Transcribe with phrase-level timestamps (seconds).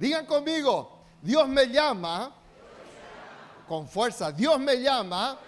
[0.00, 2.34] Digan conmigo, Dios me llama,
[3.68, 5.38] con fuerza, Dios me llama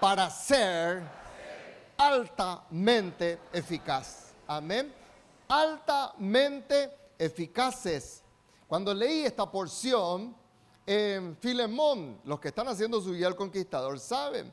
[0.00, 1.00] para ser
[1.96, 4.32] altamente eficaz.
[4.48, 4.92] Amén.
[5.46, 8.24] Altamente eficaces.
[8.66, 10.34] Cuando leí esta porción
[10.84, 14.52] en Filemón, los que están haciendo su guía al conquistador saben,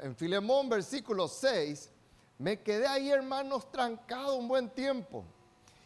[0.00, 1.90] en Filemón versículo 6,
[2.36, 5.24] me quedé ahí hermanos trancado un buen tiempo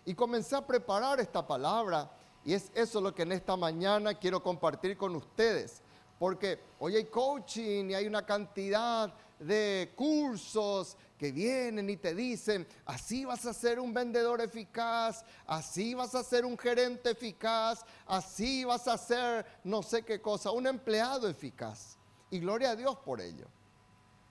[0.04, 2.10] y comencé a preparar esta palabra
[2.44, 5.80] y es eso lo que en esta mañana quiero compartir con ustedes.
[6.18, 12.66] Porque hoy hay coaching y hay una cantidad de cursos que vienen y te dicen,
[12.84, 18.64] así vas a ser un vendedor eficaz, así vas a ser un gerente eficaz, así
[18.64, 21.96] vas a ser no sé qué cosa, un empleado eficaz.
[22.30, 23.46] Y gloria a Dios por ello.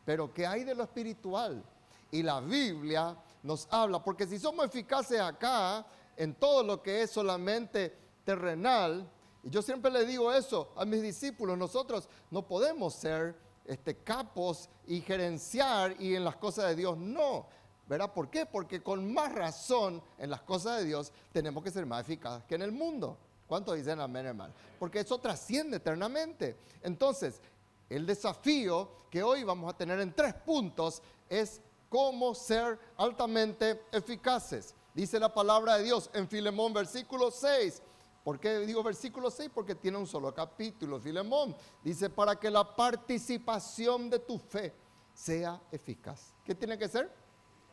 [0.05, 1.64] Pero ¿qué hay de lo espiritual?
[2.11, 7.11] Y la Biblia nos habla, porque si somos eficaces acá, en todo lo que es
[7.11, 9.09] solamente terrenal,
[9.44, 14.70] y yo siempre le digo eso a mis discípulos, nosotros no podemos ser este, capos
[14.88, 17.47] y gerenciar y en las cosas de Dios, no.
[17.86, 18.14] ¿Verdad?
[18.14, 18.45] ¿Por qué?
[18.45, 22.56] Porque con más razón en las cosas de Dios tenemos que ser más eficaces que
[22.56, 23.17] en el mundo.
[23.45, 24.53] ¿Cuántos dicen amén, hermano?
[24.80, 26.56] Porque eso trasciende eternamente.
[26.81, 27.42] Entonces,
[27.90, 34.73] el desafío que hoy vamos a tener en tres puntos es cómo ser altamente eficaces.
[34.94, 37.81] Dice la palabra de Dios en Filemón versículo 6.
[38.23, 39.52] ¿Por qué digo versículo 6?
[39.53, 41.55] Porque tiene un solo capítulo, Filemón.
[41.83, 44.73] Dice, para que la participación de tu fe
[45.13, 46.33] sea eficaz.
[46.44, 47.11] ¿Qué tiene que ser?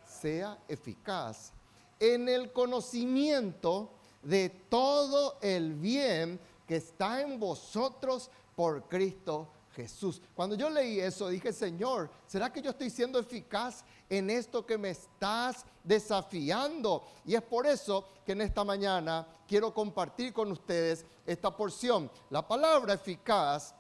[0.05, 1.53] Sea eficaz
[2.01, 3.91] en el conocimiento
[4.23, 10.21] de todo el bien que está en vosotros por Cristo Jesús.
[10.35, 14.77] Cuando yo leí eso, dije, Señor, ¿será que yo estoy siendo eficaz en esto que
[14.77, 17.05] me estás desafiando?
[17.25, 22.11] Y es por eso que en esta mañana quiero compartir con ustedes esta porción.
[22.31, 23.75] La palabra eficaz,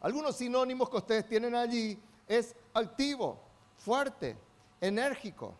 [0.00, 3.38] algunos sinónimos que ustedes tienen allí, es activo,
[3.76, 4.36] fuerte,
[4.80, 5.54] enérgico,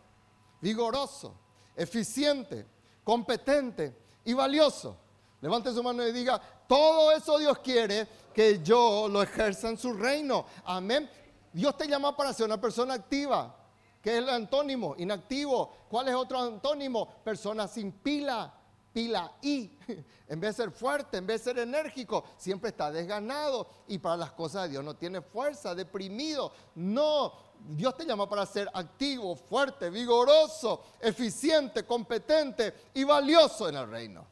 [0.61, 1.33] vigoroso,
[1.75, 2.65] eficiente,
[3.03, 4.97] competente y valioso.
[5.41, 9.93] Levante su mano y diga, todo eso Dios quiere que yo lo ejerza en su
[9.93, 10.45] reino.
[10.65, 11.09] Amén.
[11.53, 13.55] Dios te llama para ser una persona activa.
[14.01, 14.95] ¿Qué es el antónimo?
[14.97, 15.71] Inactivo.
[15.89, 17.07] ¿Cuál es otro antónimo?
[17.23, 18.53] Persona sin pila.
[18.93, 19.77] Pila I.
[20.29, 24.15] En vez de ser fuerte, en vez de ser enérgico, siempre está desganado y para
[24.15, 26.51] las cosas de Dios no tiene fuerza, deprimido.
[26.75, 27.33] No,
[27.67, 34.27] Dios te llama para ser activo, fuerte, vigoroso, eficiente, competente y valioso en el reino.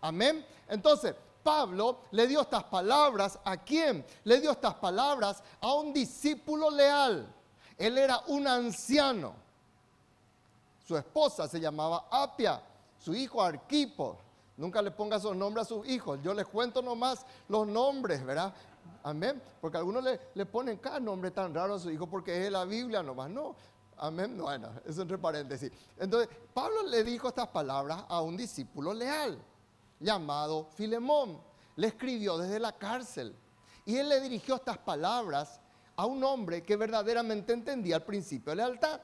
[0.00, 0.44] Amén.
[0.68, 1.14] Entonces,
[1.46, 4.04] Pablo le dio estas palabras a quién?
[4.24, 7.32] Le dio estas palabras a un discípulo leal.
[7.78, 9.32] Él era un anciano.
[10.84, 12.60] Su esposa se llamaba Apia,
[12.98, 14.18] su hijo Arquipo.
[14.56, 16.18] Nunca le ponga esos nombres a sus hijos.
[16.20, 18.52] Yo les cuento nomás los nombres, ¿verdad?
[19.04, 19.40] Amén.
[19.60, 22.64] Porque algunos le, le ponen cada nombre tan raro a su hijo porque es la
[22.64, 23.30] Biblia nomás.
[23.30, 23.54] No.
[23.98, 24.36] Amén.
[24.36, 25.70] Bueno, eso entre paréntesis.
[25.96, 29.38] Entonces, Pablo le dijo estas palabras a un discípulo leal
[30.00, 31.40] llamado Filemón.
[31.76, 33.34] Le escribió desde la cárcel.
[33.84, 35.60] Y él le dirigió estas palabras
[35.96, 39.00] a un hombre que verdaderamente entendía el principio de lealtad.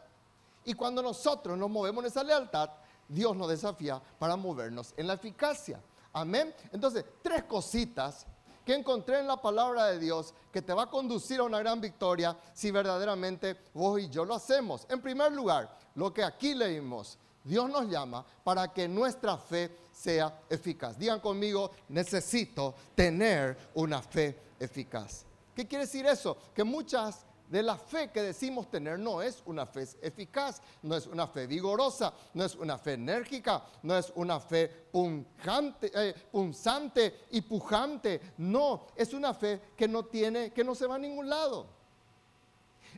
[0.64, 2.70] Y cuando nosotros nos movemos en esa lealtad,
[3.08, 5.80] Dios nos desafía para movernos en la eficacia.
[6.12, 6.54] Amén.
[6.72, 8.26] Entonces, tres cositas
[8.64, 11.80] que encontré en la palabra de Dios que te va a conducir a una gran
[11.80, 14.86] victoria si verdaderamente vos y yo lo hacemos.
[14.88, 20.42] En primer lugar, lo que aquí leímos, Dios nos llama para que nuestra fe sea
[20.48, 20.98] eficaz.
[20.98, 25.25] Digan conmigo, necesito tener una fe eficaz.
[25.54, 26.36] ¿Qué quiere decir eso?
[26.54, 31.06] Que muchas de la fe que decimos tener no es una fe eficaz, no es
[31.06, 37.42] una fe vigorosa, no es una fe enérgica, no es una fe eh, punzante y
[37.42, 41.81] pujante, no, es una fe que no tiene, que no se va a ningún lado.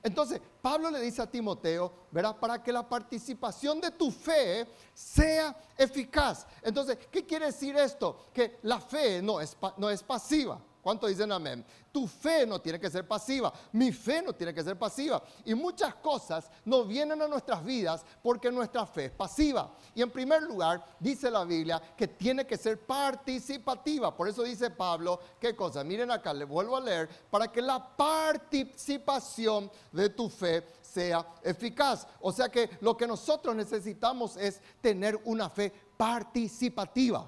[0.03, 2.37] Entonces, Pablo le dice a Timoteo, ¿verdad?
[2.37, 6.47] Para que la participación de tu fe sea eficaz.
[6.62, 8.27] Entonces, ¿qué quiere decir esto?
[8.32, 10.61] Que la fe no es, no es pasiva.
[10.85, 11.65] ¿Cuánto dicen amén?
[11.91, 15.23] Tu fe no tiene que ser pasiva, mi fe no tiene que ser pasiva.
[15.47, 19.75] Y muchas cosas no vienen a nuestras vidas porque nuestra fe es pasiva.
[19.95, 24.15] Y en primer lugar, dice la Biblia que tiene que ser participativa.
[24.15, 25.83] Por eso dice Pablo, ¿qué cosa?
[25.83, 32.07] Miren acá, le vuelvo a leer, para que la participación de tu fe sea eficaz.
[32.21, 37.27] O sea que lo que nosotros necesitamos es tener una fe participativa.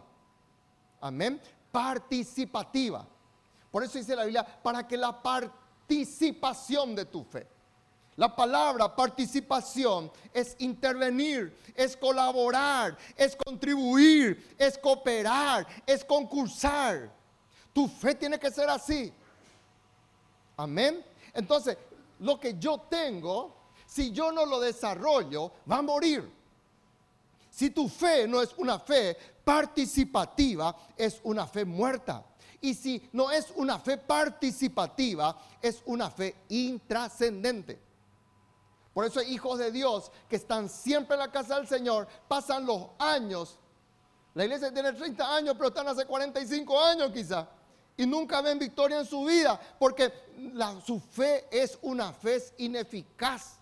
[1.00, 1.40] Amén.
[1.72, 3.15] Participativa.
[3.70, 7.46] Por eso dice la Biblia, para que la participación de tu fe.
[8.16, 17.12] La palabra participación es intervenir, es colaborar, es contribuir, es cooperar, es concursar.
[17.74, 19.12] Tu fe tiene que ser así.
[20.56, 21.04] Amén.
[21.34, 21.76] Entonces,
[22.20, 23.54] lo que yo tengo,
[23.86, 26.32] si yo no lo desarrollo, va a morir.
[27.50, 32.24] Si tu fe no es una fe participativa, es una fe muerta.
[32.60, 37.86] Y si no es una fe participativa, es una fe intrascendente.
[38.96, 42.88] Por eso hijos de Dios que están siempre en la casa del Señor, pasan los
[42.98, 43.58] años.
[44.32, 47.46] La iglesia tiene 30 años, pero están hace 45 años quizá.
[47.94, 50.10] Y nunca ven victoria en su vida, porque
[50.82, 53.58] su fe es una fe ineficaz.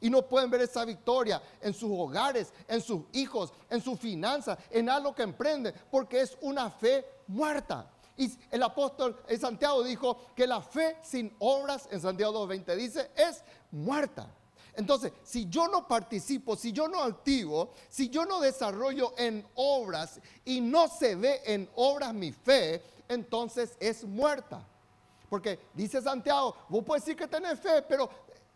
[0.00, 4.58] Y no pueden ver esa victoria en sus hogares, en sus hijos, en sus finanzas,
[4.70, 7.91] en algo que emprenden, porque es una fe muerta.
[8.16, 13.10] Y el apóstol en Santiago dijo que la fe sin obras, en Santiago 2.20 dice,
[13.16, 14.28] es muerta.
[14.74, 20.20] Entonces, si yo no participo, si yo no activo, si yo no desarrollo en obras
[20.44, 24.66] y no se ve en obras mi fe, entonces es muerta.
[25.28, 28.08] Porque dice Santiago, vos puedes decir que tenés fe, pero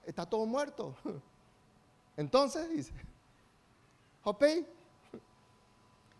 [0.04, 0.94] está todo muerto.
[2.16, 2.92] Entonces dice,
[4.22, 4.44] ¿ok?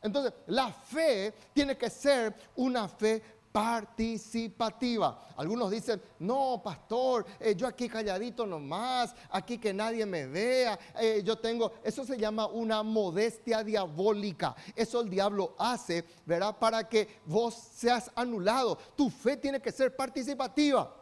[0.07, 3.23] Entonces, la fe tiene que ser una fe
[3.57, 5.19] participativa.
[5.35, 11.23] Algunos dicen, no, pastor, eh, yo aquí calladito nomás, aquí que nadie me vea, eh,
[11.25, 14.55] yo tengo, eso se llama una modestia diabólica.
[14.75, 16.55] Eso el diablo hace, ¿verdad?
[16.59, 18.77] Para que vos seas anulado.
[18.95, 20.95] Tu fe tiene que ser participativa.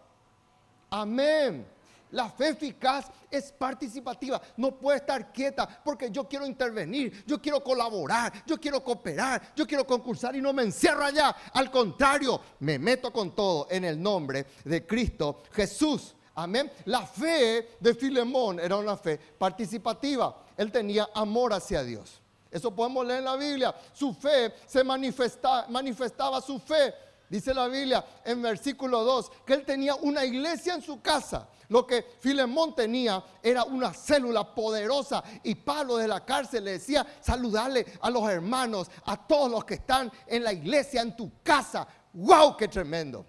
[0.91, 1.74] Amén.
[2.15, 7.61] La fe eficaz es participativa, no puede estar quieta porque yo quiero intervenir, yo quiero
[7.61, 11.35] colaborar, yo quiero cooperar, yo quiero concursar y no me encierro allá.
[11.53, 16.15] Al contrario, me meto con todo en el nombre de Cristo Jesús.
[16.37, 16.71] Amén.
[16.85, 20.37] La fe de Filemón era una fe participativa.
[20.57, 22.21] Él tenía amor hacia Dios.
[22.49, 23.75] Eso podemos leer en la Biblia.
[23.93, 26.95] Su fe se manifestaba, manifestaba su fe.
[27.29, 31.87] Dice la Biblia en versículo 2 que él tenía una iglesia en su casa lo
[31.87, 37.87] que Filemón tenía era una célula poderosa y Pablo de la cárcel le decía, saludarle
[38.01, 41.87] a los hermanos, a todos los que están en la iglesia, en tu casa.
[42.13, 42.57] ¡Wow!
[42.57, 43.27] ¡Qué tremendo!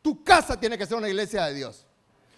[0.00, 1.86] Tu casa tiene que ser una iglesia de Dios.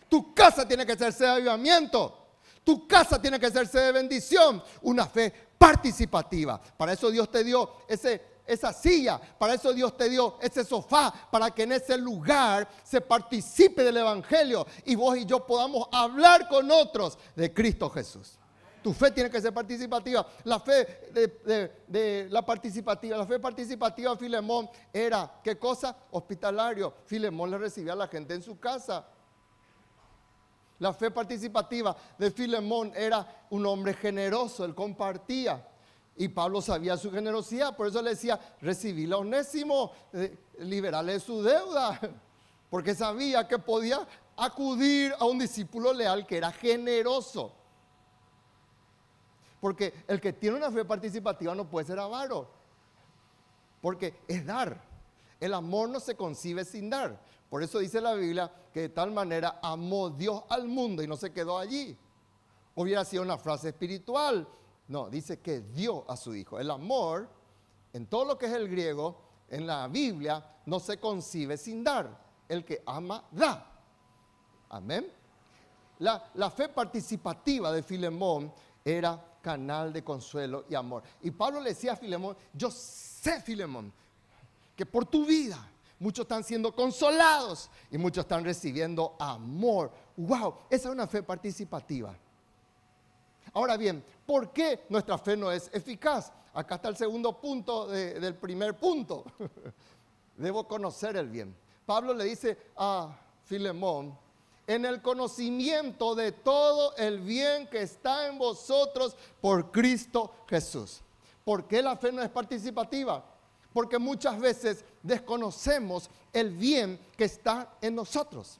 [0.08, 2.20] Tu casa tiene que ser de avivamiento.
[2.62, 4.62] Tu casa tiene que ser de bendición.
[4.82, 6.60] Una fe participativa.
[6.60, 11.12] Para eso Dios te dio ese esa silla, para eso Dios te dio ese sofá,
[11.30, 16.48] para que en ese lugar se participe del Evangelio y vos y yo podamos hablar
[16.48, 18.38] con otros de Cristo Jesús.
[18.84, 20.26] Tu fe tiene que ser participativa.
[20.44, 25.96] La fe de, la participativa, la fe participativa de Filemón era, ¿qué cosa?
[26.10, 26.92] Hospitalario.
[27.06, 29.06] Filemón le recibía a la gente en su casa.
[30.80, 35.66] La fe participativa de Filemón era un hombre generoso, él compartía.
[36.16, 41.42] Y Pablo sabía su generosidad, por eso le decía, recibí la onésimo, eh, liberarle su
[41.42, 42.00] deuda,
[42.70, 44.06] porque sabía que podía
[44.36, 47.52] acudir a un discípulo leal que era generoso.
[49.60, 52.48] Porque el que tiene una fe participativa no puede ser avaro,
[53.80, 54.80] porque es dar.
[55.40, 57.20] El amor no se concibe sin dar.
[57.50, 61.16] Por eso dice la Biblia que de tal manera amó Dios al mundo y no
[61.16, 61.96] se quedó allí.
[62.74, 64.48] Hubiera sido una frase espiritual,
[64.88, 66.58] no, dice que dio a su hijo.
[66.58, 67.28] El amor,
[67.92, 69.16] en todo lo que es el griego,
[69.48, 72.22] en la Biblia, no se concibe sin dar.
[72.48, 73.70] El que ama, da.
[74.68, 75.06] Amén.
[76.00, 78.52] La, la fe participativa de Filemón
[78.84, 81.02] era canal de consuelo y amor.
[81.22, 83.92] Y Pablo le decía a Filemón, yo sé, Filemón,
[84.76, 89.92] que por tu vida muchos están siendo consolados y muchos están recibiendo amor.
[90.16, 90.56] ¡Wow!
[90.68, 92.14] Esa es una fe participativa.
[93.54, 96.32] Ahora bien, ¿por qué nuestra fe no es eficaz?
[96.52, 99.24] Acá está el segundo punto del primer punto.
[100.36, 101.54] Debo conocer el bien.
[101.86, 104.18] Pablo le dice a Filemón,
[104.66, 111.02] en el conocimiento de todo el bien que está en vosotros por Cristo Jesús.
[111.44, 113.24] ¿Por qué la fe no es participativa?
[113.72, 118.58] Porque muchas veces desconocemos el bien que está en nosotros.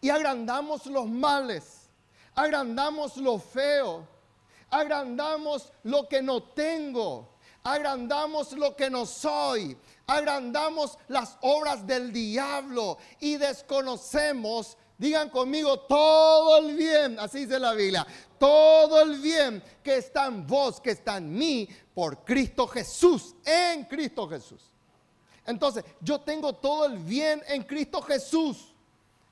[0.00, 1.83] Y agrandamos los males
[2.34, 4.06] agrandamos lo feo,
[4.70, 9.76] agrandamos lo que no tengo, agrandamos lo que no soy,
[10.06, 17.72] agrandamos las obras del diablo y desconocemos, digan conmigo, todo el bien, así dice la
[17.72, 18.06] Biblia,
[18.38, 23.84] todo el bien que está en vos, que está en mí, por Cristo Jesús, en
[23.84, 24.70] Cristo Jesús.
[25.46, 28.73] Entonces, yo tengo todo el bien en Cristo Jesús.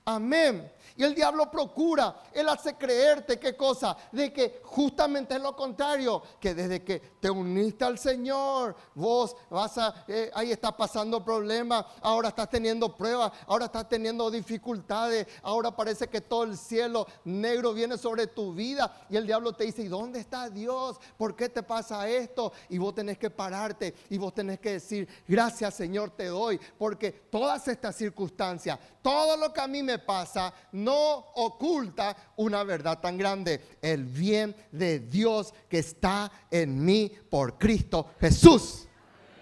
[0.05, 0.71] Amén.
[0.97, 6.23] Y el diablo procura, él hace creerte qué cosa, de que justamente es lo contrario,
[6.39, 11.87] que desde que te uniste al Señor, vos vas a, eh, ahí estás pasando problemas,
[12.03, 17.73] ahora estás teniendo pruebas, ahora estás teniendo dificultades, ahora parece que todo el cielo negro
[17.73, 20.99] viene sobre tu vida y el diablo te dice, ¿y dónde está Dios?
[21.17, 22.53] ¿Por qué te pasa esto?
[22.69, 27.13] Y vos tenés que pararte y vos tenés que decir, gracias Señor te doy, porque
[27.13, 33.19] todas estas circunstancias, todo lo que a mí me pasa, no oculta una verdad tan
[33.19, 38.87] grande, el bien de Dios que está en mí por Cristo Jesús.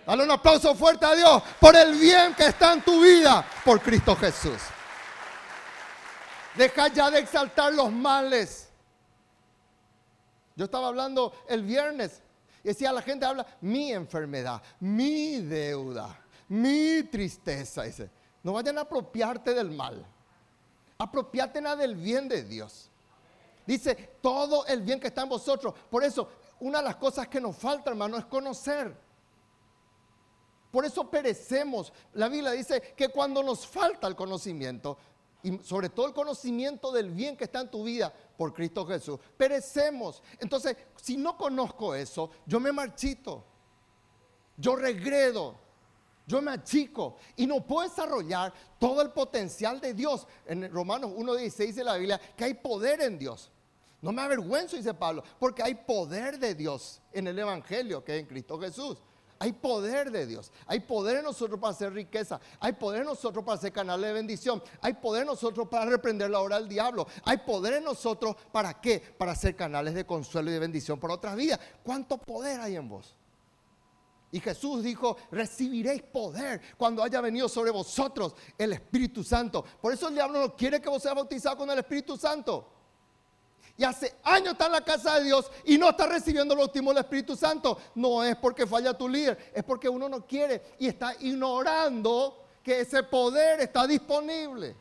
[0.07, 3.81] Dale un aplauso fuerte a Dios por el bien que está en tu vida por
[3.81, 4.59] Cristo Jesús.
[6.57, 8.71] Deja ya de exaltar los males.
[10.57, 12.23] Yo estaba hablando el viernes
[12.65, 17.85] y decía la gente habla mi enfermedad, mi deuda, mi tristeza.
[17.85, 18.11] Dice,
[18.43, 20.05] no vayan a apropiarte del mal.
[20.99, 22.91] Apropiate del bien de Dios.
[23.67, 25.75] Dice, todo el bien que está en vosotros.
[25.91, 26.29] Por eso,
[26.61, 28.95] una de las cosas que nos falta, hermano, es conocer.
[30.71, 31.93] Por eso perecemos.
[32.15, 34.99] La Biblia dice que cuando nos falta el conocimiento,
[35.43, 39.19] y sobre todo el conocimiento del bien que está en tu vida por Cristo Jesús,
[39.37, 40.23] perecemos.
[40.39, 43.45] Entonces, si no conozco eso, yo me marchito,
[44.57, 45.57] yo regredo
[46.31, 50.27] yo me achico y no puedo desarrollar todo el potencial de Dios.
[50.47, 53.51] En Romanos 1.16 dice la Biblia que hay poder en Dios.
[54.01, 58.21] No me avergüenzo, dice Pablo, porque hay poder de Dios en el Evangelio que es
[58.21, 58.99] en Cristo Jesús.
[59.43, 60.53] Hay poder de Dios.
[60.67, 62.39] Hay poder en nosotros para hacer riqueza.
[62.61, 64.63] Hay poder en nosotros para hacer canales de bendición.
[64.83, 67.07] Hay poder en nosotros para reprender la obra del diablo.
[67.25, 69.01] Hay poder en nosotros para qué?
[69.01, 71.59] Para hacer canales de consuelo y de bendición para otras vidas.
[71.83, 73.17] ¿Cuánto poder hay en vos?
[74.33, 79.65] Y Jesús dijo, recibiréis poder cuando haya venido sobre vosotros el Espíritu Santo.
[79.81, 82.67] Por eso el diablo no quiere que vos seas bautizado con el Espíritu Santo.
[83.77, 86.91] Y hace años está en la casa de Dios y no está recibiendo el bautismo
[86.91, 87.79] del Espíritu Santo.
[87.95, 92.81] No es porque falla tu líder, es porque uno no quiere y está ignorando que
[92.81, 94.77] ese poder está disponible.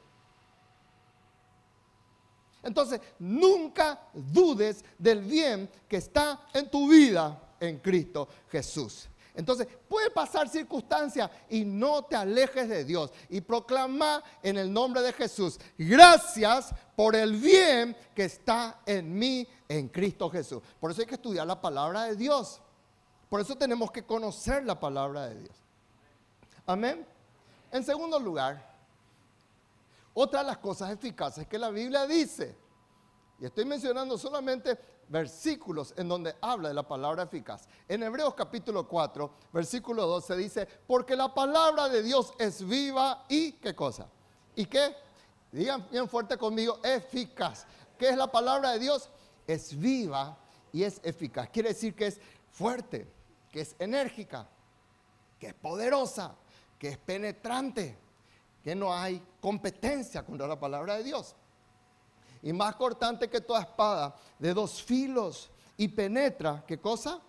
[2.62, 9.09] Entonces, nunca dudes del bien que está en tu vida en Cristo Jesús.
[9.34, 13.12] Entonces, puede pasar circunstancias y no te alejes de Dios.
[13.30, 19.48] Y proclama en el nombre de Jesús, gracias por el bien que está en mí,
[19.68, 20.62] en Cristo Jesús.
[20.80, 22.60] Por eso hay que estudiar la palabra de Dios.
[23.30, 25.56] Por eso tenemos que conocer la palabra de Dios.
[26.66, 27.06] Amén.
[27.72, 28.68] En segundo lugar,
[30.14, 32.58] otra de las cosas eficaces que la Biblia dice,
[33.40, 34.78] y estoy mencionando solamente
[35.10, 37.68] versículos en donde habla de la palabra eficaz.
[37.88, 43.54] En Hebreos capítulo 4, versículo 12 dice, porque la palabra de Dios es viva y
[43.54, 44.08] qué cosa.
[44.56, 44.96] ¿Y qué?
[45.52, 47.66] Digan bien fuerte conmigo, eficaz.
[47.98, 49.10] ¿Qué es la palabra de Dios?
[49.48, 50.38] Es viva
[50.72, 51.50] y es eficaz.
[51.50, 53.08] Quiere decir que es fuerte,
[53.52, 54.48] que es enérgica,
[55.40, 56.36] que es poderosa,
[56.78, 57.98] que es penetrante,
[58.64, 61.36] que no hay competencia contra la palabra de Dios
[62.42, 67.20] y más cortante que toda espada de dos filos y penetra, ¿qué cosa?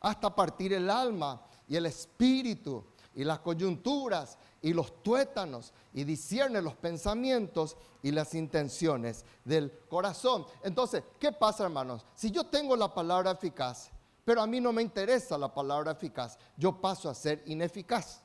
[0.00, 6.60] Hasta partir el alma y el espíritu y las coyunturas y los tuétanos y discierne
[6.60, 10.46] los pensamientos y las intenciones del corazón.
[10.62, 12.04] Entonces, ¿qué pasa, hermanos?
[12.14, 13.90] Si yo tengo la palabra eficaz,
[14.24, 18.23] pero a mí no me interesa la palabra eficaz, yo paso a ser ineficaz.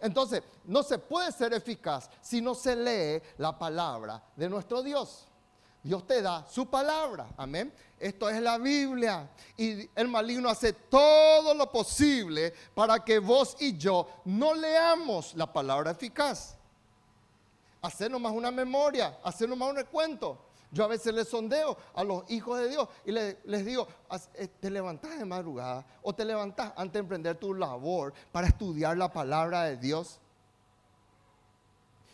[0.00, 5.26] Entonces, no se puede ser eficaz si no se lee la palabra de nuestro Dios.
[5.82, 7.72] Dios te da su palabra, amén.
[7.98, 9.30] Esto es la Biblia.
[9.56, 15.50] Y el maligno hace todo lo posible para que vos y yo no leamos la
[15.52, 16.56] palabra eficaz.
[17.80, 20.47] Hacer nomás una memoria, hacer nomás un recuento.
[20.70, 23.88] Yo a veces les sondeo a los hijos de Dios y les, digo,
[24.34, 28.96] eh, te levantás de madrugada o te levantás antes de emprender tu labor para estudiar
[28.98, 30.20] la palabra de Dios.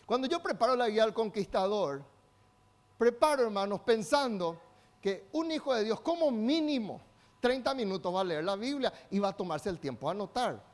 [0.06, 2.04] Cuando yo preparo la guía al conquistador,
[2.96, 4.60] preparo, hermanos, pensando
[5.00, 7.00] que un hijo de Dios como mínimo
[7.40, 10.73] 30 minutos va a leer la Biblia y va a tomarse el tiempo a anotar.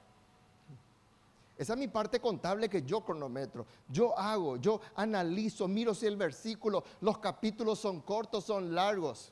[1.60, 3.66] Esa es mi parte contable que yo cronometro.
[3.86, 9.30] Yo hago, yo analizo, miro si el versículo, los capítulos son cortos, son largos.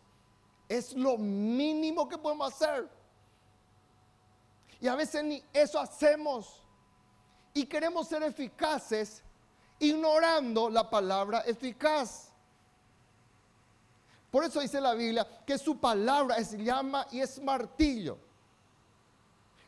[0.68, 2.86] Es lo mínimo que podemos hacer.
[4.78, 6.62] Y a veces ni eso hacemos.
[7.54, 9.22] Y queremos ser eficaces
[9.78, 12.30] ignorando la palabra eficaz.
[14.30, 18.18] Por eso dice la Biblia que su palabra es llama y es martillo.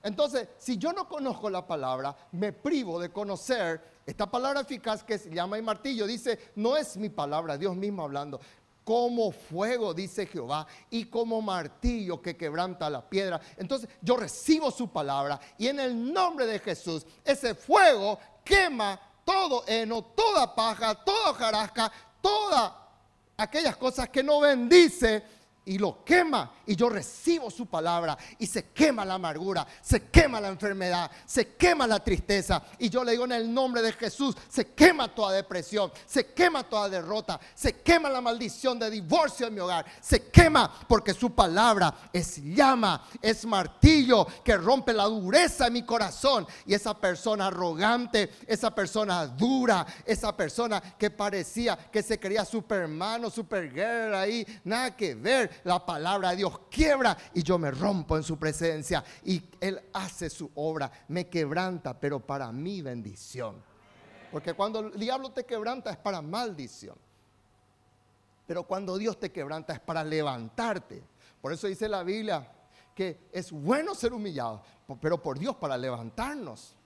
[0.02, 5.18] Entonces, si yo no conozco la palabra, me privo de conocer esta palabra eficaz que
[5.18, 6.06] se llama y martillo.
[6.06, 8.40] Dice, no es mi palabra, Dios mismo hablando.
[8.82, 13.40] Como fuego, dice Jehová, y como martillo que quebranta la piedra.
[13.58, 19.64] Entonces yo recibo su palabra y en el nombre de Jesús, ese fuego quema todo
[19.66, 21.92] heno, toda paja, toda jarasca,
[22.22, 22.72] todas
[23.36, 25.22] aquellas cosas que no bendice
[25.64, 30.40] y lo quema y yo recibo su palabra y se quema la amargura, se quema
[30.40, 34.36] la enfermedad, se quema la tristeza y yo le digo en el nombre de Jesús,
[34.48, 39.54] se quema toda depresión, se quema toda derrota, se quema la maldición de divorcio en
[39.54, 45.66] mi hogar, se quema porque su palabra es llama, es martillo que rompe la dureza
[45.66, 52.02] en mi corazón y esa persona arrogante, esa persona dura, esa persona que parecía que
[52.02, 57.42] se creía superman o supergirl ahí, nada que ver la palabra de Dios quiebra y
[57.42, 62.50] yo me rompo en su presencia y Él hace su obra, me quebranta, pero para
[62.52, 63.62] mi bendición.
[64.30, 66.96] Porque cuando el diablo te quebranta es para maldición.
[68.46, 71.02] Pero cuando Dios te quebranta es para levantarte.
[71.40, 72.50] Por eso dice la Biblia
[72.94, 74.62] que es bueno ser humillado,
[75.00, 76.76] pero por Dios para levantarnos.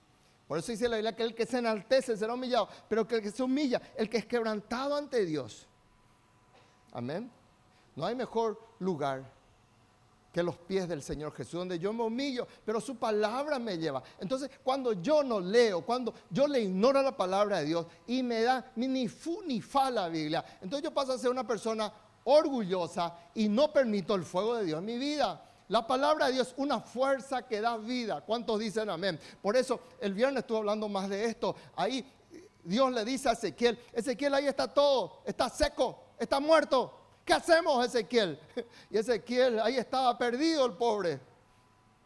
[0.47, 3.21] Por eso dice la Biblia que el que se enaltece será humillado, pero que el
[3.21, 5.67] que se humilla, el que es quebrantado ante Dios.
[6.93, 7.31] Amén.
[7.95, 9.35] No hay mejor lugar
[10.35, 14.03] que los pies del Señor Jesús, donde yo me humillo, pero su palabra me lleva.
[14.19, 18.41] Entonces, cuando yo no leo, cuando yo le ignoro la palabra de Dios y me
[18.41, 21.89] da ni fu ni fa la Biblia, entonces yo paso a ser una persona
[22.25, 25.41] orgullosa y no permito el fuego de Dios en mi vida.
[25.69, 28.19] La palabra de Dios una fuerza que da vida.
[28.19, 29.17] ¿Cuántos dicen amén?
[29.41, 31.55] Por eso el viernes estuve hablando más de esto.
[31.77, 32.05] Ahí
[32.61, 37.04] Dios le dice a Ezequiel, Ezequiel ahí está todo, está seco, está muerto.
[37.25, 38.39] ¿Qué hacemos, Ezequiel?
[38.91, 41.19] Y Ezequiel, ahí estaba perdido el pobre.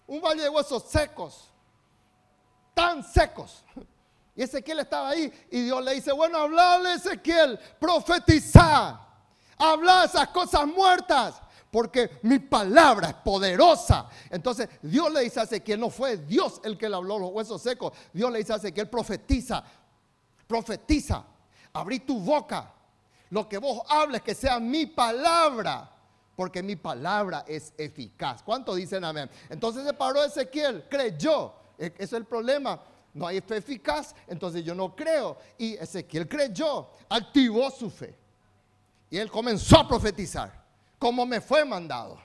[0.08, 1.52] Un valle de huesos secos,
[2.74, 3.64] tan secos.
[4.36, 8.98] Y Ezequiel estaba ahí y Dios le dice, bueno, hablale Ezequiel, profetiza,
[9.58, 14.08] habla esas cosas muertas, porque mi palabra es poderosa.
[14.30, 17.62] Entonces Dios le dice a Ezequiel, no fue Dios el que le habló los huesos
[17.62, 19.62] secos, Dios le dice a Ezequiel, profetiza,
[20.48, 21.26] profetiza,
[21.74, 22.79] abrí tu boca
[23.30, 25.90] lo que vos hables, que sea mi palabra,
[26.36, 28.42] porque mi palabra es eficaz.
[28.44, 29.30] ¿Cuánto dicen amén?
[29.50, 31.54] Entonces se paró Ezequiel, creyó.
[31.78, 32.82] E, ese es el problema.
[33.14, 35.38] No hay fe eficaz, entonces yo no creo.
[35.58, 38.16] Y Ezequiel creyó, activó su fe.
[39.10, 40.64] Y él comenzó a profetizar,
[40.98, 42.18] como me fue mandado.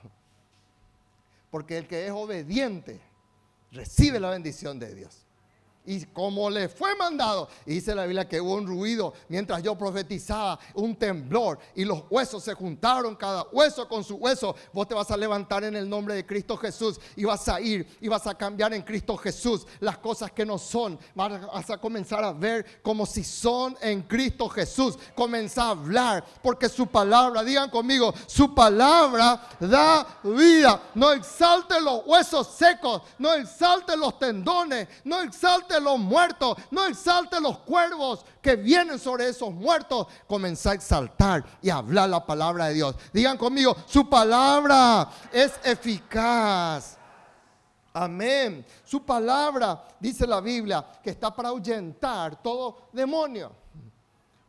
[1.49, 3.01] Porque el que es obediente
[3.71, 5.24] recibe la bendición de Dios.
[5.85, 10.59] Y como le fue mandado, dice la Biblia que hubo un ruido mientras yo profetizaba,
[10.73, 14.55] un temblor, y los huesos se juntaron, cada hueso con su hueso.
[14.73, 17.87] Vos te vas a levantar en el nombre de Cristo Jesús y vas a ir
[18.01, 20.99] y vas a cambiar en Cristo Jesús las cosas que no son.
[21.13, 24.97] Vas a comenzar a ver como si son en Cristo Jesús.
[25.15, 30.81] Comenzar a hablar, porque su palabra, digan conmigo, su palabra da vida.
[30.95, 37.39] No exalte los huesos secos, no exalte los tendones, no exalte los muertos, no exalte
[37.39, 40.07] los cuervos que vienen sobre esos muertos.
[40.27, 42.95] Comenzá a exaltar y hablar la palabra de Dios.
[43.13, 46.97] Digan conmigo, su palabra es eficaz.
[47.93, 48.65] Amén.
[48.83, 53.51] Su palabra, dice la Biblia, que está para ahuyentar todo demonio.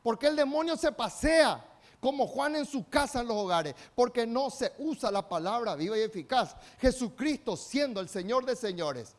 [0.03, 1.65] Porque el demonio se pasea
[2.01, 5.97] como Juan en su casa en los hogares, porque no se usa la palabra viva
[5.97, 6.55] y eficaz.
[6.81, 9.15] Jesucristo siendo el Señor de señores,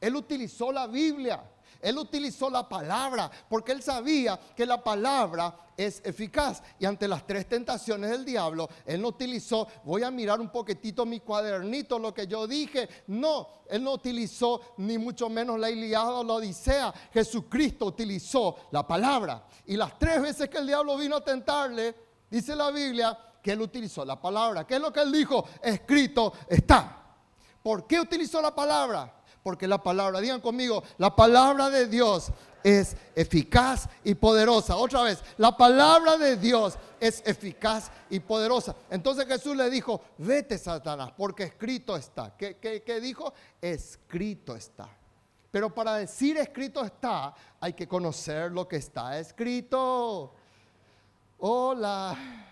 [0.00, 1.42] él utilizó la Biblia.
[1.80, 6.62] Él utilizó la palabra porque él sabía que la palabra es eficaz.
[6.78, 11.06] Y ante las tres tentaciones del diablo, él no utilizó, voy a mirar un poquitito
[11.06, 12.88] mi cuadernito, lo que yo dije.
[13.06, 16.92] No, él no utilizó ni mucho menos la Iliada o la Odisea.
[17.12, 19.46] Jesucristo utilizó la palabra.
[19.66, 21.94] Y las tres veces que el diablo vino a tentarle,
[22.30, 24.66] dice la Biblia, que él utilizó la palabra.
[24.66, 25.46] ¿Qué es lo que él dijo?
[25.62, 26.98] Escrito está.
[27.62, 29.19] ¿Por qué utilizó la palabra?
[29.42, 32.30] Porque la palabra, digan conmigo, la palabra de Dios
[32.62, 34.76] es eficaz y poderosa.
[34.76, 38.76] Otra vez, la palabra de Dios es eficaz y poderosa.
[38.90, 42.36] Entonces Jesús le dijo, vete Satanás, porque escrito está.
[42.36, 43.32] ¿Qué, dijo?
[43.60, 44.88] Escrito está.
[45.50, 50.34] Pero para decir escrito está, hay que conocer lo que está escrito.
[51.38, 52.46] Hola.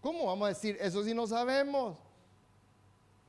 [0.00, 1.96] ¿Cómo vamos a decir eso si no sabemos?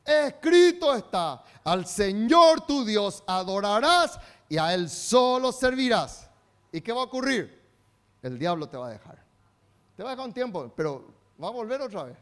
[0.06, 6.30] Escrito está, al Señor tu Dios adorarás y a Él solo servirás.
[6.72, 7.62] ¿Y qué va a ocurrir?
[8.22, 9.24] El diablo te va a dejar.
[9.96, 11.06] Te va a dejar un tiempo, pero
[11.42, 12.18] va a volver otra vez.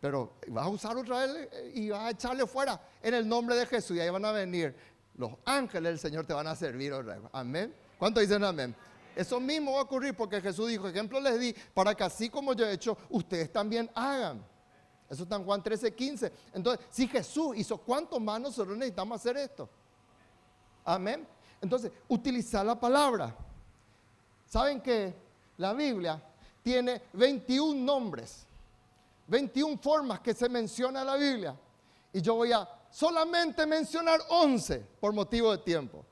[0.00, 3.56] Pero vas a usar otra vez eh, y vas a echarle fuera en el nombre
[3.56, 3.96] de Jesús.
[3.96, 4.74] Y ahí van a venir
[5.16, 7.28] los ángeles del Señor, te van a servir otra vez.
[7.32, 7.74] Amén.
[7.98, 8.74] ¿Cuántos dicen amén?
[9.14, 12.54] Eso mismo va a ocurrir porque Jesús dijo, ejemplo les di, para que así como
[12.54, 14.42] yo he hecho, ustedes también hagan.
[15.10, 16.32] Eso está en Juan 13, 15.
[16.54, 19.68] Entonces, si Jesús hizo, ¿cuánto más nosotros necesitamos hacer esto?
[20.84, 21.26] Amén.
[21.60, 23.34] Entonces, utilizar la palabra.
[24.46, 25.12] ¿Saben que
[25.56, 26.22] la Biblia
[26.62, 28.46] tiene 21 nombres?
[29.26, 31.56] 21 formas que se menciona en la Biblia.
[32.12, 36.04] Y yo voy a solamente mencionar 11 por motivo de tiempo.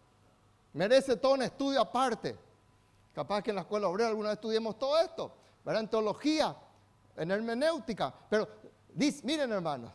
[0.72, 2.37] Merece todo un estudio aparte.
[3.14, 5.32] Capaz que en la escuela obrera alguna vez estudiemos todo esto,
[5.64, 5.82] ¿verdad?
[5.82, 6.56] En teología,
[7.16, 8.14] en hermenéutica.
[8.30, 8.48] Pero
[8.94, 9.92] miren hermanos,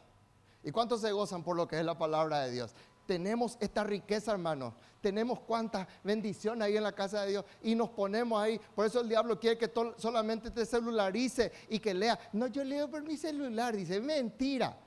[0.64, 2.74] ¿y cuántos se gozan por lo que es la palabra de Dios?
[3.06, 4.74] Tenemos esta riqueza, hermanos.
[5.02, 8.60] Tenemos cuántas bendiciones ahí en la casa de Dios y nos ponemos ahí.
[8.74, 12.18] Por eso el diablo quiere que solamente te celularice y que lea.
[12.32, 13.76] No, yo leo por mi celular.
[13.76, 14.78] Dice, mentira.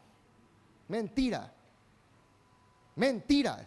[0.89, 1.53] Mentira.
[2.95, 3.67] Mentira.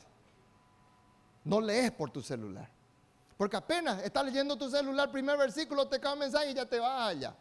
[1.43, 2.67] No lees por tu celular.
[3.37, 6.79] Porque apenas estás leyendo tu celular, primer versículo, te cae un mensaje y ya te
[6.79, 7.35] vas allá.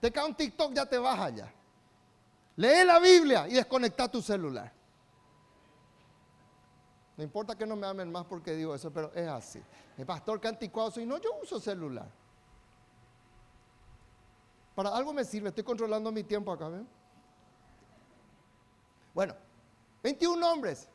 [0.00, 1.52] Te cae un TikTok, ya te vas allá.
[2.56, 4.72] Lee la Biblia y desconecta tu celular.
[7.16, 9.62] No importa que no me amen más porque digo eso, pero es así.
[9.96, 12.08] El pastor que anticuado soy, no, yo uso celular.
[14.74, 16.86] Para algo me sirve, estoy controlando mi tiempo acá, ¿ven?
[19.14, 19.34] Bueno,
[20.02, 20.88] 21 nombres.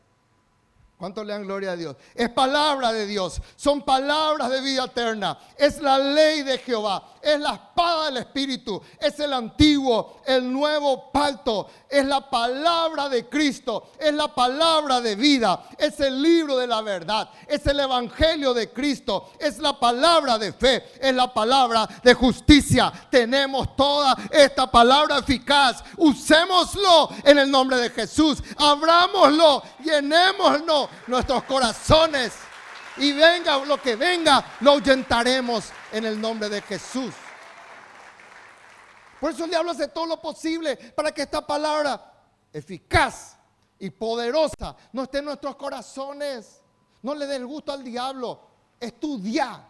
[1.00, 1.96] ¿Cuánto le dan gloria a Dios?
[2.14, 7.40] Es palabra de Dios, son palabras de vida eterna, es la ley de Jehová, es
[7.40, 13.92] la espada del Espíritu, es el antiguo, el nuevo pacto, es la palabra de Cristo,
[13.98, 18.70] es la palabra de vida, es el libro de la verdad, es el evangelio de
[18.74, 22.92] Cristo, es la palabra de fe, es la palabra de justicia.
[23.10, 32.34] Tenemos toda esta palabra eficaz, usémoslo en el nombre de Jesús, abrámoslo, llenémoslo nuestros corazones.
[32.98, 37.14] Y venga lo que venga, lo ahuyentaremos en el nombre de Jesús.
[39.20, 42.14] Por eso el diablo hace todo lo posible para que esta palabra
[42.54, 43.38] eficaz
[43.78, 46.62] y poderosa no esté en nuestros corazones.
[47.02, 48.42] No le dé el gusto al diablo.
[48.80, 49.66] Estudia.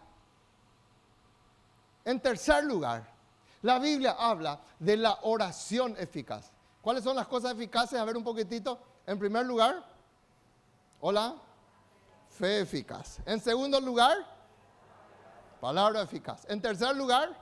[2.04, 3.08] En tercer lugar,
[3.62, 6.50] la Biblia habla de la oración eficaz.
[6.80, 7.98] ¿Cuáles son las cosas eficaces?
[7.98, 8.80] A ver un poquitito.
[9.06, 9.84] En primer lugar,
[11.02, 11.34] Hola.
[12.28, 13.18] Fe eficaz.
[13.24, 14.18] En segundo lugar,
[15.60, 16.44] palabra eficaz.
[16.48, 17.34] En tercer lugar,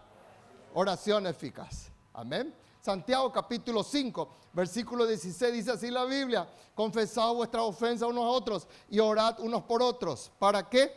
[0.75, 1.91] oración eficaz.
[2.15, 2.55] Amén.
[2.81, 8.69] Santiago capítulo 5, versículo 16 dice así la Biblia, confesad vuestra ofensa unos a otros
[8.89, 10.31] y orad unos por otros.
[10.39, 10.93] ¿Para qué?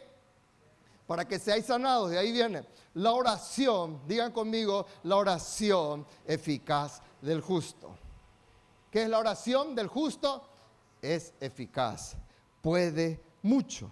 [1.08, 2.12] Para que seáis sanados.
[2.12, 7.90] De ahí viene la oración, digan conmigo, la oración eficaz del justo.
[8.92, 10.48] ¿Qué es la oración del justo?
[11.02, 12.16] Es eficaz
[12.62, 13.92] puede mucho.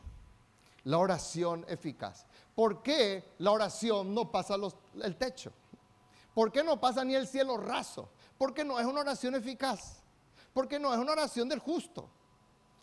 [0.86, 2.26] La oración eficaz.
[2.56, 4.56] ¿Por qué la oración no pasa
[5.02, 5.52] el techo?
[6.34, 8.10] ¿Por qué no pasa ni el cielo raso?
[8.38, 10.02] Porque no es una oración eficaz.
[10.54, 12.10] Porque no es una oración del justo.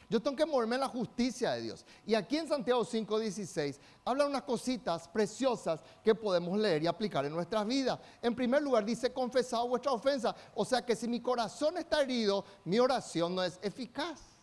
[0.09, 1.85] Yo tengo que moverme en la justicia de Dios.
[2.07, 7.33] Y aquí en Santiago 5:16 habla unas cositas preciosas que podemos leer y aplicar en
[7.33, 7.99] nuestras vidas.
[8.23, 10.35] En primer lugar dice, confesado vuestra ofensa.
[10.55, 14.36] O sea que si mi corazón está herido, mi oración no es eficaz.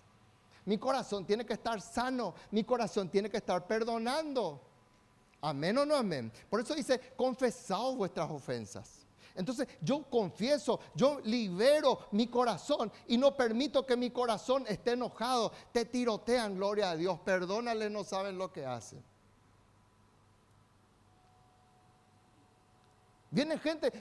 [0.65, 2.33] Mi corazón tiene que estar sano.
[2.51, 4.61] Mi corazón tiene que estar perdonando.
[5.41, 6.31] Amén o no amén.
[6.49, 9.03] Por eso dice, confesaos vuestras ofensas.
[9.35, 15.51] Entonces yo confieso, yo libero mi corazón y no permito que mi corazón esté enojado.
[15.71, 17.19] Te tirotean, gloria a Dios.
[17.19, 19.03] Perdónale, no saben lo que hacen.
[23.31, 23.91] Viene gente,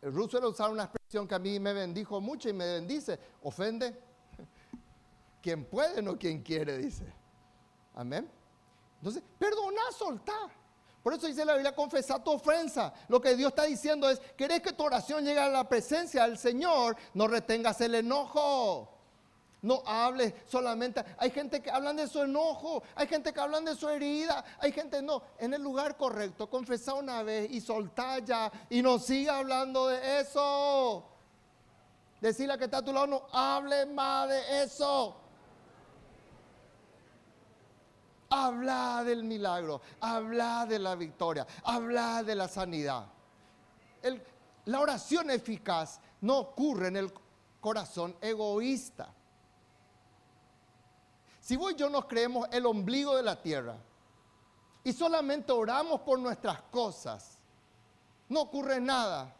[0.00, 3.94] Roosevelt usar una expresión que a mí me bendijo mucho y me bendice, ofende,
[5.46, 7.04] quien puede, no quien quiere, dice.
[7.94, 8.28] Amén.
[8.98, 10.50] Entonces, perdona, soltar.
[11.04, 12.92] Por eso dice la Biblia, confesar tu ofensa.
[13.06, 16.36] Lo que Dios está diciendo es, ¿querés que tu oración llegue a la presencia del
[16.36, 16.96] Señor?
[17.14, 18.92] No retengas el enojo.
[19.62, 21.04] No hables solamente.
[21.16, 24.72] Hay gente que hablan de su enojo, hay gente que hablan de su herida, hay
[24.72, 25.22] gente no.
[25.38, 30.18] En el lugar correcto, confesar una vez y soltar ya y no siga hablando de
[30.18, 31.08] eso.
[32.20, 35.20] Decirle a que está a tu lado, no hable más de eso.
[38.38, 43.06] Habla del milagro, habla de la victoria, habla de la sanidad.
[44.66, 47.12] la oración eficaz no ocurre en el
[47.60, 49.08] corazón egoísta.
[51.40, 53.76] Si vos y yo nos creemos el ombligo de la tierra
[54.82, 57.38] y solamente oramos por nuestras cosas,
[58.28, 59.35] no ocurre nada.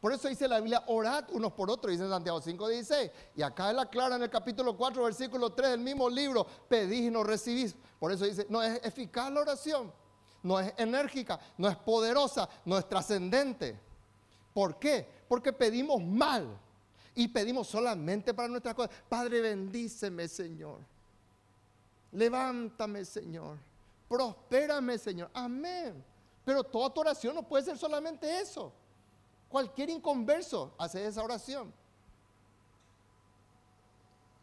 [0.00, 3.10] Por eso dice la Biblia, orad unos por otros, dice Santiago 5:16.
[3.36, 7.02] Y acá es la clara en el capítulo 4, versículo 3 del mismo libro, pedís
[7.02, 7.76] y no recibís.
[7.98, 9.92] Por eso dice, no es eficaz la oración,
[10.42, 13.78] no es enérgica, no es poderosa, no es trascendente.
[14.54, 15.06] ¿Por qué?
[15.28, 16.58] Porque pedimos mal
[17.14, 18.96] y pedimos solamente para nuestras cosas.
[19.06, 20.78] Padre, bendíceme, Señor.
[22.12, 23.58] Levántame, Señor.
[24.08, 25.30] Prospérame, Señor.
[25.34, 26.02] Amén.
[26.42, 28.72] Pero toda tu oración no puede ser solamente eso.
[29.50, 31.74] Cualquier inconverso hace esa oración.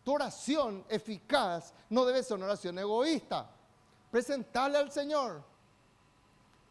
[0.04, 3.50] Tu oración eficaz no debe ser una oración egoísta.
[4.12, 5.43] Presentarle al Señor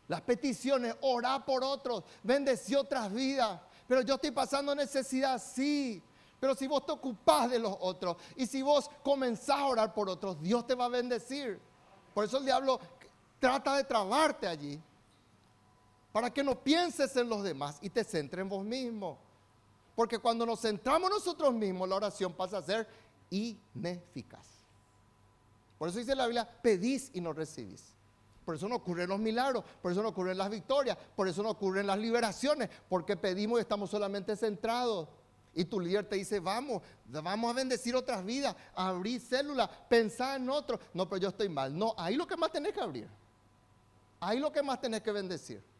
[0.08, 3.58] las peticiones, orar por otros, bendecir otras vidas.
[3.88, 6.02] Pero yo estoy pasando necesidad, sí.
[6.38, 10.10] Pero si vos te ocupás de los otros y si vos comenzás a orar por
[10.10, 11.58] otros, Dios te va a bendecir.
[12.12, 12.78] Por eso el diablo
[13.40, 14.80] trata de trabarte allí.
[16.16, 19.18] Para que no pienses en los demás y te centres en vos mismo.
[19.94, 22.88] Porque cuando nos centramos nosotros mismos, la oración pasa a ser
[23.28, 24.46] ineficaz.
[25.76, 27.92] Por eso dice la Biblia, pedís y no recibís.
[28.46, 31.50] Por eso no ocurren los milagros, por eso no ocurren las victorias, por eso no
[31.50, 35.10] ocurren las liberaciones, porque pedimos y estamos solamente centrados.
[35.52, 40.48] Y tu líder te dice, vamos, vamos a bendecir otras vidas, abrir células, pensar en
[40.48, 40.80] otros.
[40.94, 41.76] No, pero yo estoy mal.
[41.76, 43.06] No, ahí lo que más tenés que abrir.
[44.18, 45.75] Ahí lo que más tenés que bendecir.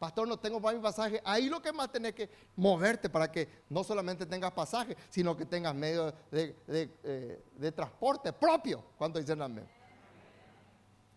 [0.00, 1.20] Pastor, no tengo para mi pasaje.
[1.26, 5.44] Ahí lo que más tenés que moverte para que no solamente tengas pasaje, sino que
[5.44, 6.56] tengas medio de,
[7.04, 8.82] eh, transporte propio.
[8.96, 9.68] ¿Cuánto dicen amén?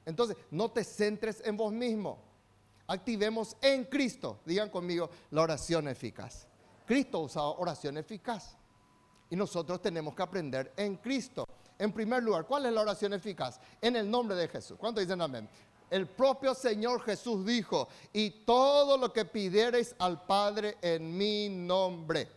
[0.06, 2.20] Entonces, no te centres en vos mismo.
[2.86, 6.46] Activemos en Cristo, digan conmigo, la oración eficaz.
[6.86, 8.58] Cristo usaba oración eficaz.
[9.30, 11.48] Y nosotros tenemos que aprender en Cristo.
[11.80, 13.62] En primer lugar, ¿cuál es la oración eficaz?
[13.80, 14.78] En el nombre de Jesús.
[14.78, 15.48] ¿Cuánto dicen amén?
[15.94, 22.28] El propio Señor Jesús dijo, y todo lo que pidiereis al Padre en mi nombre,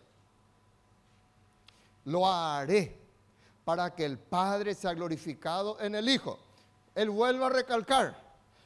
[2.04, 2.94] lo haré
[3.64, 6.38] para que el Padre sea glorificado en el Hijo.
[6.94, 8.14] Él vuelve a recalcar,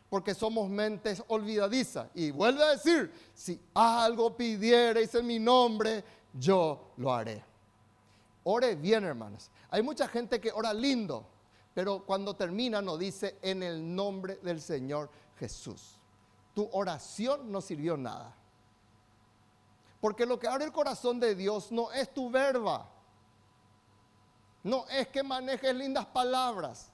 [0.09, 2.09] porque somos mentes olvidadizas.
[2.13, 6.03] Y vuelve a decir, si algo pidierais en mi nombre,
[6.35, 7.45] yo lo haré.
[8.43, 9.53] Ore bien, hermanos.
[9.71, 11.25] Hay mucha gente que ora lindo,
[11.75, 15.99] pero cuando termina no dice en el nombre del Señor Jesús.
[16.55, 18.35] Tu oración no sirvió nada.
[20.01, 22.89] Porque lo que abre el corazón de Dios no es tu verba.
[24.63, 26.91] No es que manejes lindas palabras.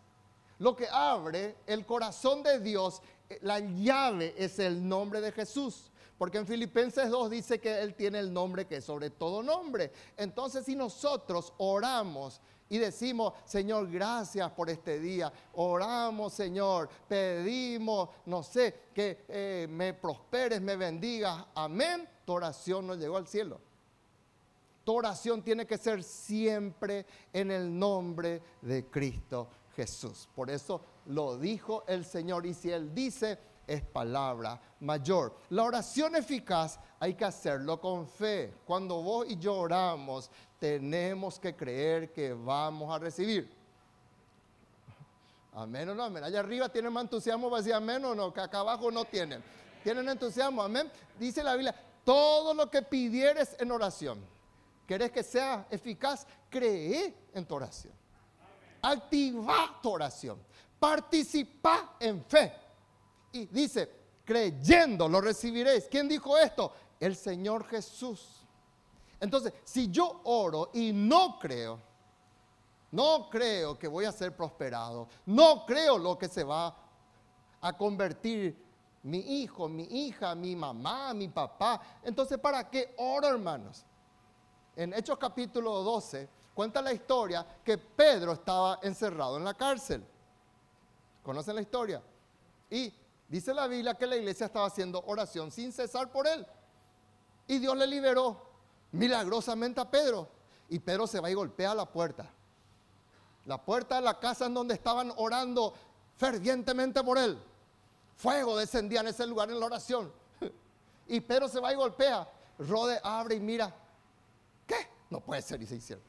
[0.59, 5.91] Lo que abre el corazón de Dios, eh, la llave es el nombre de Jesús.
[6.19, 9.93] Porque en Filipenses 2 dice que Él tiene el nombre que es sobre todo nombre.
[10.17, 18.43] Entonces si nosotros oramos y decimos, Señor, gracias por este día, oramos, Señor, pedimos, no
[18.43, 23.61] sé, que eh, me prosperes, me bendigas, amén, tu oración no llegó al cielo.
[24.85, 30.29] Tu oración tiene que ser siempre en el nombre de Cristo Jesús.
[30.35, 35.37] Por eso lo dijo el Señor y si Él dice es palabra mayor.
[35.51, 38.55] La oración eficaz hay que hacerlo con fe.
[38.65, 43.51] Cuando vos y yo oramos, tenemos que creer que vamos a recibir.
[45.55, 46.23] Amén o no, amén.
[46.23, 49.43] Allá arriba tienen más entusiasmo para decir amén o no, que acá abajo no tienen.
[49.83, 50.91] Tienen entusiasmo, amén.
[51.19, 51.75] Dice la Biblia,
[52.05, 54.19] todo lo que pidieres en oración,
[54.87, 57.93] querés que sea eficaz, cree en tu oración.
[58.83, 60.39] Activa tu oración.
[60.79, 62.66] Participa en fe.
[63.37, 63.90] Y dice,
[64.25, 65.88] creyendo lo recibiréis.
[65.90, 66.72] ¿Quién dijo esto?
[66.99, 68.46] El Señor Jesús.
[69.20, 71.79] Entonces, si yo oro y no creo,
[72.92, 76.75] no creo que voy a ser prosperado, no creo lo que se va
[77.61, 78.64] a convertir
[79.03, 81.81] mi hijo, mi hija, mi mamá, mi papá.
[82.03, 83.85] Entonces, ¿para qué oro, hermanos?
[84.75, 90.03] En Hechos capítulo 12 cuenta la historia que Pedro estaba encerrado en la cárcel.
[91.22, 92.03] ¿Conocen la historia?
[92.70, 92.92] Y
[93.29, 96.47] dice la Biblia que la iglesia estaba haciendo oración sin cesar por él.
[97.47, 98.51] Y Dios le liberó
[98.93, 100.29] milagrosamente a Pedro.
[100.69, 102.29] Y Pedro se va y golpea la puerta.
[103.45, 105.75] La puerta de la casa en donde estaban orando
[106.17, 107.39] fervientemente por él.
[108.17, 110.12] Fuego descendía en ese lugar en la oración.
[111.09, 112.29] Y Pedro se va y golpea.
[112.59, 113.73] Rode abre y mira.
[114.67, 114.89] ¿Qué?
[115.09, 116.03] No puede ser y se hicieron.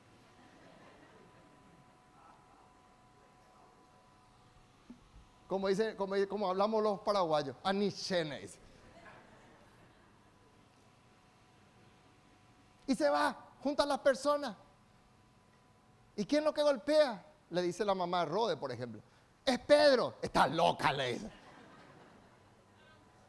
[5.47, 8.59] Como, dice, como, como hablamos los paraguayos, anichenes.
[12.85, 14.55] Y se va junto a las personas.
[16.15, 17.23] ¿Y quién lo que golpea?
[17.49, 19.01] Le dice la mamá de Rode, por ejemplo.
[19.45, 20.15] Es Pedro.
[20.21, 21.19] Está loca, le.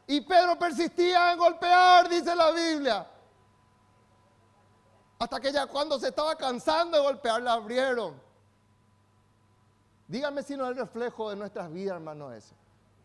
[0.07, 3.07] Y Pedro persistía en golpear, dice la Biblia.
[5.19, 8.19] Hasta que ya cuando se estaba cansando de golpear, la abrieron.
[10.09, 12.55] Dígame si no es el reflejo de nuestras vidas, hermano, eso.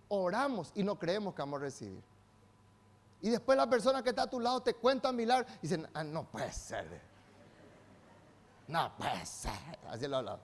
[0.08, 2.02] Oramos y no creemos que vamos a recibir.
[3.20, 6.02] Y después la persona que está a tu lado te cuenta milagros y dicen, ah,
[6.02, 7.00] no puede ser.
[8.68, 9.52] No puede ser.
[9.90, 10.40] Así lo hablaba.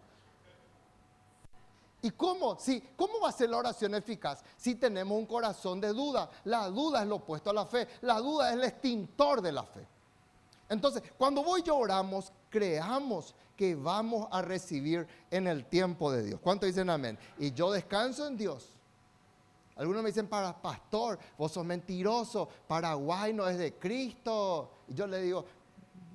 [2.03, 2.59] ¿Y cómo?
[2.59, 6.31] Sí, ¿Cómo va a ser la oración eficaz si tenemos un corazón de duda?
[6.44, 7.88] La duda es lo opuesto a la fe.
[8.03, 9.87] La duda es el extintor de la fe.
[10.70, 16.40] Entonces, cuando voy y oramos, creamos que vamos a recibir en el tiempo de Dios.
[16.40, 17.18] ¿Cuánto dicen amén?
[17.38, 18.70] Y yo descanso en Dios.
[19.76, 24.70] Algunos me dicen, para pastor, vos sos mentiroso, Paraguay no es de Cristo.
[24.88, 25.44] Y yo le digo,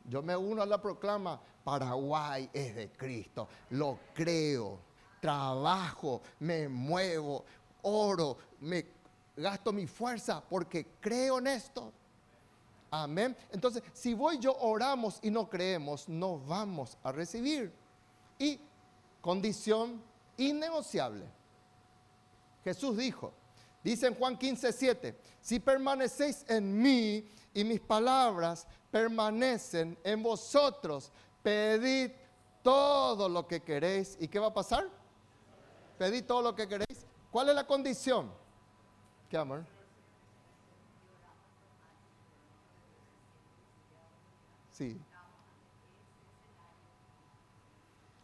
[0.08, 4.80] yo me uno a la proclama, Paraguay es de Cristo, lo creo,
[5.20, 7.44] trabajo, me muevo,
[7.82, 8.86] oro, me
[9.36, 11.92] gasto mi fuerza porque creo en esto.
[13.04, 13.36] Amén.
[13.52, 17.74] Entonces, si voy yo oramos y no creemos, no vamos a recibir.
[18.40, 18.58] Y
[19.20, 20.02] condición
[20.38, 21.26] innegociable.
[22.64, 23.34] Jesús dijo,
[23.84, 31.12] dice en Juan 15, 7, si permanecéis en mí y mis palabras permanecen en vosotros,
[31.44, 32.12] pedid
[32.64, 34.16] todo lo que queréis.
[34.22, 34.88] ¿Y qué va a pasar?
[35.98, 37.06] Pedid todo lo que queréis.
[37.30, 38.32] ¿Cuál es la condición?
[39.30, 39.75] ¿Qué amor?
[44.76, 45.00] Sí.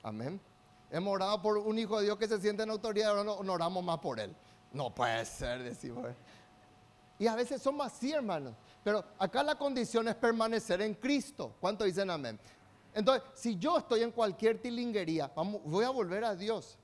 [0.04, 0.42] Amén.
[0.90, 3.82] Hemos orado por un hijo de Dios que se siente en autoridad, ahora no, oramos
[3.82, 4.36] más por él.
[4.74, 6.08] No puede ser, decimos.
[7.18, 8.54] Y a veces somos así, hermanos.
[8.84, 11.56] Pero acá la condición es permanecer en Cristo.
[11.62, 12.38] ¿Cuánto dicen amén?
[12.94, 16.78] Entonces, si yo estoy en cualquier tilinguería, vamos, voy a volver a Dios.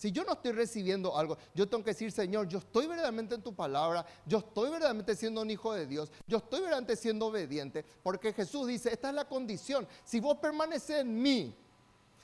[0.00, 3.42] Si yo no estoy recibiendo algo, yo tengo que decir, Señor, yo estoy verdaderamente en
[3.42, 7.84] tu palabra, yo estoy verdaderamente siendo un hijo de Dios, yo estoy verdaderamente siendo obediente,
[8.02, 11.54] porque Jesús dice, esta es la condición, si vos permaneces en mí,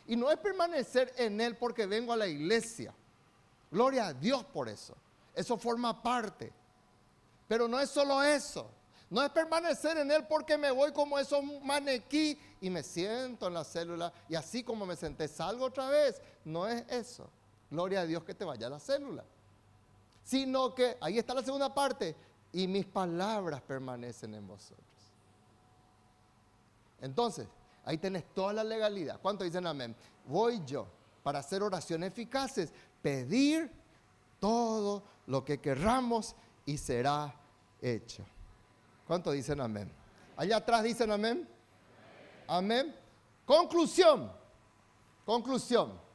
[0.06, 2.94] y no es permanecer en Él porque vengo a la iglesia,
[3.70, 4.96] gloria a Dios por eso,
[5.34, 6.54] eso forma parte,
[7.46, 8.70] pero no es solo eso.
[9.08, 13.54] No es permanecer en Él porque me voy como esos maniquí y me siento en
[13.54, 16.20] la célula y así como me senté salgo otra vez.
[16.44, 17.30] No es eso.
[17.70, 19.24] Gloria a Dios que te vaya a la célula.
[20.22, 22.16] Sino que, ahí está la segunda parte,
[22.52, 24.86] y mis palabras permanecen en vosotros.
[27.00, 27.46] Entonces,
[27.84, 29.20] ahí tenés toda la legalidad.
[29.20, 29.94] ¿Cuánto dicen amén?
[30.26, 30.86] Voy yo
[31.22, 33.70] para hacer oraciones eficaces, pedir
[34.40, 37.34] todo lo que querramos y será
[37.80, 38.24] hecho.
[39.06, 39.92] ¿Cuánto dicen amén?
[40.36, 41.48] Allá atrás dicen amén.
[42.48, 42.94] Amén.
[43.44, 44.32] Conclusión.
[45.24, 46.05] Conclusión.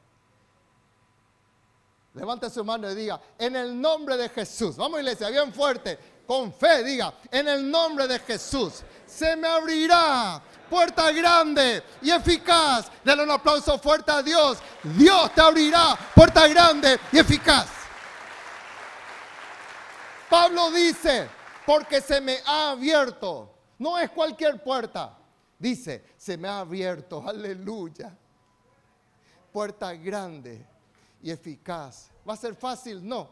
[2.14, 4.76] Levante su mano y diga, en el nombre de Jesús.
[4.76, 8.82] Vamos iglesia, bien fuerte, con fe, diga, en el nombre de Jesús.
[9.06, 12.90] Se me abrirá puerta grande y eficaz.
[13.02, 14.58] Denle un aplauso fuerte a Dios.
[14.82, 17.68] Dios te abrirá puerta grande y eficaz.
[20.28, 21.30] Pablo dice,
[21.64, 23.54] porque se me ha abierto.
[23.78, 25.16] No es cualquier puerta.
[25.58, 27.26] Dice, se me ha abierto.
[27.26, 28.14] Aleluya.
[29.50, 30.71] Puerta grande
[31.22, 32.10] y eficaz.
[32.28, 33.06] ¿Va a ser fácil?
[33.06, 33.30] No.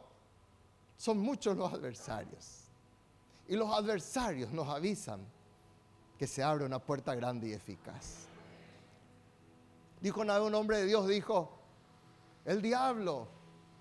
[0.96, 2.64] Son muchos los adversarios.
[3.48, 5.20] Y los adversarios nos avisan
[6.16, 8.26] que se abre una puerta grande y eficaz.
[10.00, 11.58] Dijo una vez un hombre de Dios, dijo,
[12.44, 13.28] el diablo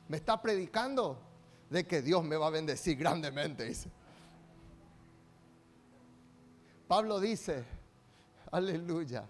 [0.08, 1.20] me está predicando
[1.70, 3.92] de que Dios me va a bendecir grandemente, dice.
[6.88, 7.64] Pablo dice,
[8.52, 9.26] aleluya,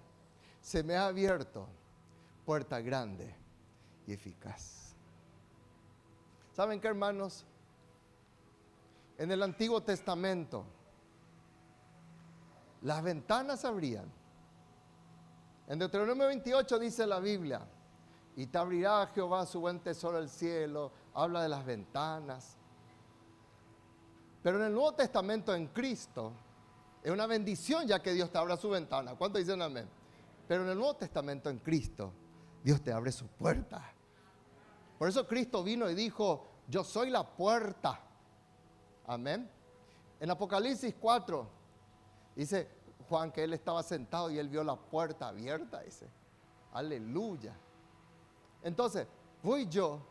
[0.61, 1.67] se me ha abierto
[2.45, 3.38] puerta grande
[4.13, 4.95] eficaz.
[6.53, 7.45] ¿Saben qué, hermanos?
[9.17, 10.65] En el Antiguo Testamento,
[12.81, 14.11] las ventanas abrían.
[15.67, 17.61] En Deuteronomio 28 dice la Biblia,
[18.35, 22.55] y te abrirá Jehová su buen tesoro al cielo, habla de las ventanas.
[24.41, 26.31] Pero en el Nuevo Testamento, en Cristo,
[27.03, 29.15] es una bendición ya que Dios te abra su ventana.
[29.15, 29.87] ¿Cuánto dicen amén?
[30.47, 32.11] Pero en el Nuevo Testamento, en Cristo,
[32.63, 33.93] Dios te abre su puerta.
[34.99, 38.01] Por eso Cristo vino y dijo, yo soy la puerta.
[39.07, 39.49] Amén.
[40.19, 41.47] En Apocalipsis 4
[42.35, 42.67] dice
[43.07, 46.05] Juan que él estaba sentado y él vio la puerta abierta, dice.
[46.73, 47.55] Aleluya.
[48.61, 49.07] Entonces,
[49.41, 50.01] voy yo,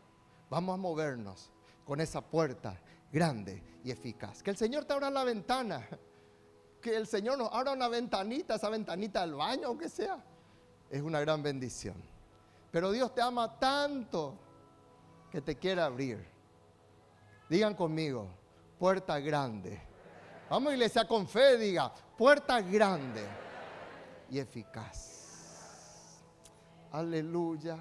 [0.49, 1.51] vamos a movernos
[1.85, 2.75] con esa puerta
[3.11, 4.41] grande y eficaz.
[4.41, 5.87] Que el Señor te abra la ventana.
[6.81, 10.17] Que el Señor nos abra una ventanita, esa ventanita del baño o que sea.
[10.89, 11.95] Es una gran bendición.
[12.71, 14.48] Pero Dios te ama tanto
[15.31, 16.25] que te quiera abrir.
[17.49, 18.27] Digan conmigo,
[18.77, 19.81] puerta grande.
[20.49, 23.25] Vamos iglesia con fe, diga, puerta grande
[24.29, 26.21] y eficaz.
[26.91, 27.77] Aleluya.